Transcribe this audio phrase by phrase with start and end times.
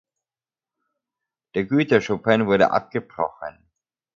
[1.53, 3.69] Der Güterschuppen wurde abgebrochen.